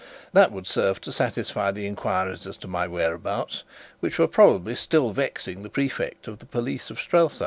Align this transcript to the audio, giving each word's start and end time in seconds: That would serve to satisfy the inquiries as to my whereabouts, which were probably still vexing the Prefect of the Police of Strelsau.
That 0.33 0.51
would 0.51 0.65
serve 0.65 0.99
to 1.01 1.11
satisfy 1.11 1.69
the 1.69 1.85
inquiries 1.85 2.47
as 2.47 2.57
to 2.57 2.67
my 2.67 2.87
whereabouts, 2.87 3.61
which 3.99 4.17
were 4.17 4.27
probably 4.27 4.73
still 4.73 5.11
vexing 5.11 5.61
the 5.61 5.69
Prefect 5.69 6.27
of 6.27 6.39
the 6.39 6.47
Police 6.47 6.89
of 6.89 6.97
Strelsau. 6.99 7.39